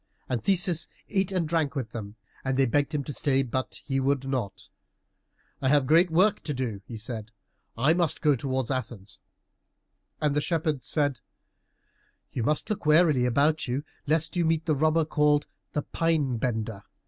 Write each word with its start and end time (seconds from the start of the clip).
And 0.27 0.43
Theseus 0.43 0.87
ate 1.09 1.31
and 1.31 1.47
drank 1.47 1.75
with 1.75 1.91
them, 1.91 2.15
and 2.43 2.57
they 2.57 2.65
begged 2.65 2.95
him 2.95 3.03
to 3.03 3.13
stay, 3.13 3.43
but 3.43 3.79
he 3.85 3.99
would 3.99 4.27
not. 4.27 4.67
"I 5.61 5.69
have 5.69 5.83
a 5.83 5.85
great 5.85 6.09
work 6.09 6.41
to 6.45 6.55
do;" 6.55 6.81
he 6.87 6.97
said, 6.97 7.29
"I 7.77 7.93
must 7.93 8.19
go 8.19 8.35
towards 8.35 8.71
Athens." 8.71 9.19
And 10.19 10.33
the 10.33 10.41
shepherds 10.41 10.87
said, 10.87 11.19
"You 12.31 12.41
must 12.41 12.67
look 12.67 12.87
warily 12.87 13.25
about 13.27 13.67
you, 13.67 13.83
lest 14.07 14.35
you 14.35 14.43
meet 14.43 14.65
the 14.65 14.73
robber, 14.73 15.05
called 15.05 15.45
the 15.73 15.83
Pine 15.83 16.37
bender. 16.37 16.81